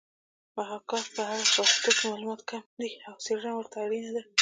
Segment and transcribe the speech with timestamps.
[0.57, 4.23] محاکات په اړه په پښتو کې معلومات کم دي او څېړنه ورته اړینه ده